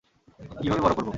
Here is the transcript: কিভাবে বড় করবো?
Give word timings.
কিভাবে 0.61 0.81
বড় 0.81 0.93
করবো? 0.93 1.09